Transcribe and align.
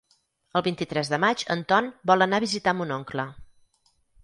El 0.59 0.63
vint-i-tres 0.67 1.11
de 1.15 1.19
maig 1.25 1.43
en 1.57 1.61
Ton 1.73 1.91
vol 2.13 2.27
anar 2.29 2.41
a 2.41 2.45
visitar 2.47 2.75
mon 2.81 2.97
oncle. 2.99 3.29